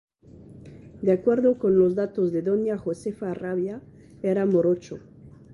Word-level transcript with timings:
De 1.03 1.11
acuerdo 1.11 1.59
con 1.59 1.77
los 1.77 1.93
datos 1.93 2.31
de 2.31 2.41
doña 2.41 2.75
Josefa 2.75 3.35
Rabia 3.35 3.83
era 4.23 4.47
morocho. 4.47 4.97